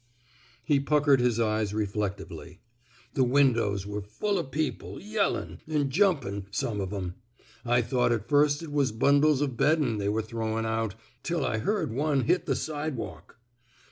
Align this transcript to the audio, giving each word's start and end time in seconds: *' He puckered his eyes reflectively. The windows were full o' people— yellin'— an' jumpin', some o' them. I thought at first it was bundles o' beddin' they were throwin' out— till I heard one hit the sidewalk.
*' 0.31 0.63
He 0.63 0.79
puckered 0.79 1.19
his 1.19 1.39
eyes 1.39 1.75
reflectively. 1.75 2.59
The 3.13 3.23
windows 3.23 3.85
were 3.85 4.01
full 4.01 4.39
o' 4.39 4.43
people— 4.43 4.99
yellin'— 4.99 5.59
an' 5.67 5.91
jumpin', 5.91 6.47
some 6.49 6.81
o' 6.81 6.87
them. 6.87 7.13
I 7.63 7.83
thought 7.83 8.11
at 8.11 8.27
first 8.27 8.63
it 8.63 8.71
was 8.71 8.91
bundles 8.91 9.43
o' 9.43 9.47
beddin' 9.47 9.99
they 9.99 10.09
were 10.09 10.23
throwin' 10.23 10.65
out— 10.65 10.95
till 11.21 11.45
I 11.45 11.59
heard 11.59 11.93
one 11.93 12.21
hit 12.21 12.47
the 12.47 12.55
sidewalk. 12.55 13.37